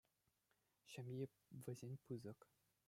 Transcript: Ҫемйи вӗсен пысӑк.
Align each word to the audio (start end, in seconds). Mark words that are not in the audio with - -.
Ҫемйи 0.93 1.25
вӗсен 1.63 1.93
пысӑк. 2.07 2.39